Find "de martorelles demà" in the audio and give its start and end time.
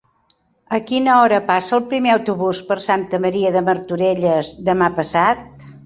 3.59-4.93